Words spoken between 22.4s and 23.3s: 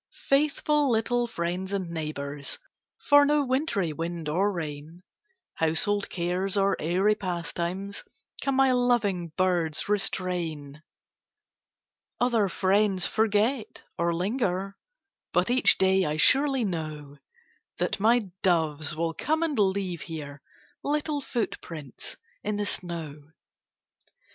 in the snow.